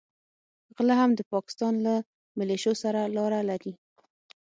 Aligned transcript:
غله 0.75 0.95
هم 1.01 1.11
د 1.15 1.21
پاکستان 1.33 1.73
له 1.85 1.93
مليشو 2.37 2.73
سره 2.83 3.01
لاره 3.15 3.39
لري. 3.49 3.73